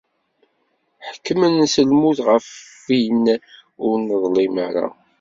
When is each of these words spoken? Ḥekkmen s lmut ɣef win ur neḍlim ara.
Ḥekkmen 1.07 1.55
s 1.73 1.75
lmut 1.89 2.19
ɣef 2.27 2.47
win 2.85 3.25
ur 3.87 3.93
neḍlim 3.99 4.55
ara. 4.67 4.87